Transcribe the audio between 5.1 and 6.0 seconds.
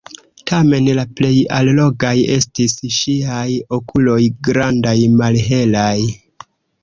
malhelaj.